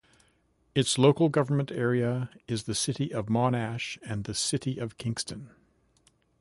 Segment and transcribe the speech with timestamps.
[0.73, 5.51] Its local government area is the City of Monash and the City of Kingston.